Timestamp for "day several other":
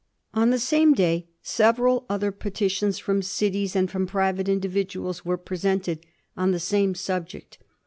0.95-2.31